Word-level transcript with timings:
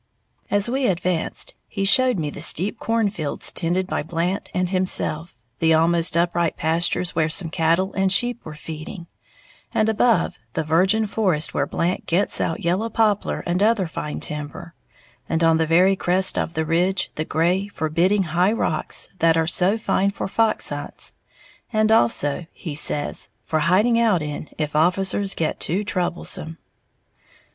'"]As 0.57 0.67
we 0.67 0.87
advanced, 0.87 1.53
he 1.67 1.85
showed 1.85 2.17
me 2.17 2.31
the 2.31 2.41
steep 2.41 2.79
cornfields 2.79 3.51
tended 3.51 3.85
by 3.85 4.01
Blant 4.01 4.49
and 4.51 4.67
himself, 4.69 5.35
the 5.59 5.75
almost 5.75 6.17
upright 6.17 6.57
pastures 6.57 7.13
where 7.13 7.29
some 7.29 7.51
cattle 7.51 7.93
and 7.93 8.11
sheep 8.11 8.43
were 8.43 8.55
feeding, 8.55 9.05
and 9.71 9.89
above, 9.89 10.39
the 10.53 10.63
virgin 10.63 11.05
forest 11.05 11.53
where 11.53 11.67
Blant 11.67 12.07
gets 12.07 12.41
out 12.41 12.63
yellow 12.65 12.89
poplar 12.89 13.41
and 13.45 13.61
other 13.61 13.85
fine 13.85 14.19
timber, 14.19 14.73
and 15.29 15.43
on 15.43 15.57
the 15.57 15.67
very 15.67 15.95
crest 15.95 16.35
of 16.35 16.55
the 16.55 16.65
ridge, 16.65 17.11
the 17.13 17.23
gray, 17.23 17.67
forbidding 17.67 18.23
"high 18.23 18.51
rocks" 18.53 19.07
that 19.19 19.37
are 19.37 19.45
so 19.45 19.77
fine 19.77 20.09
for 20.09 20.27
fox 20.27 20.69
hunts, 20.69 21.13
and 21.71 21.91
also, 21.91 22.47
he 22.53 22.73
says, 22.73 23.29
for 23.43 23.59
"hiding 23.59 23.99
out" 23.99 24.23
in 24.23 24.49
if 24.57 24.75
officers 24.75 25.35
get 25.35 25.59
too 25.59 25.83
troublesome. 25.83 26.57